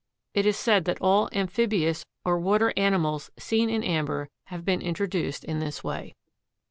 [0.33, 5.43] It is said that all amphibious or water animals seen in amber have been introduced
[5.43, 6.15] in this way.